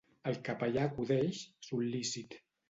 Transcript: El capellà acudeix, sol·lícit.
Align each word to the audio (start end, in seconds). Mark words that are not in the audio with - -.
El 0.29 0.37
capellà 0.47 0.85
acudeix, 0.91 1.43
sol·lícit. 1.69 2.37